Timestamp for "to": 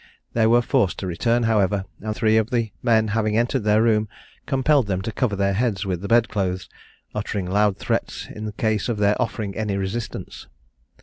0.97-1.05, 5.03-5.11